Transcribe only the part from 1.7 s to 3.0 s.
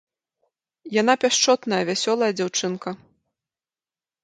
вясёлая дзяўчынка.